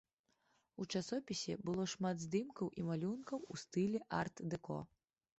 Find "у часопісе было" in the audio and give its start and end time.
0.83-1.83